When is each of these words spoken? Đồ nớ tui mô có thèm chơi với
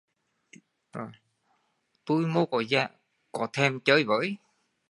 Đồ 0.93 1.01
nớ 1.05 1.09
tui 2.05 2.25
mô 2.25 2.45
có 3.31 3.47
thèm 3.53 3.79
chơi 3.85 4.03
với 4.03 4.37